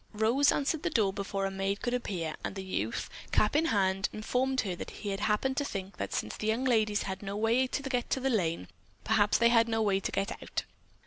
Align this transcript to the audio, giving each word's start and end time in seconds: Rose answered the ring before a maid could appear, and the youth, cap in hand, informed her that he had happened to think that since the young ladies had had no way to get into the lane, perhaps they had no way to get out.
Rose 0.13 0.51
answered 0.51 0.81
the 0.81 0.91
ring 0.99 1.11
before 1.11 1.45
a 1.45 1.51
maid 1.51 1.83
could 1.83 1.93
appear, 1.93 2.33
and 2.43 2.55
the 2.55 2.63
youth, 2.63 3.07
cap 3.31 3.55
in 3.55 3.65
hand, 3.65 4.09
informed 4.11 4.61
her 4.61 4.75
that 4.75 4.89
he 4.89 5.09
had 5.09 5.19
happened 5.19 5.57
to 5.57 5.63
think 5.63 5.97
that 5.97 6.11
since 6.11 6.35
the 6.35 6.47
young 6.47 6.63
ladies 6.65 7.03
had 7.03 7.19
had 7.19 7.21
no 7.23 7.37
way 7.37 7.67
to 7.67 7.83
get 7.83 8.05
into 8.05 8.19
the 8.19 8.31
lane, 8.31 8.67
perhaps 9.03 9.37
they 9.37 9.49
had 9.49 9.67
no 9.69 9.83
way 9.83 9.99
to 9.99 10.11
get 10.11 10.31
out. 10.41 10.63